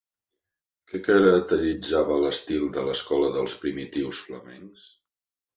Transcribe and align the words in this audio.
Què 0.91 1.01
caracteritzava 1.07 2.17
l'estil 2.23 2.65
de 2.79 2.87
l'Escola 2.89 3.29
dels 3.39 3.55
primitius 3.67 4.27
flamencs? 4.31 4.91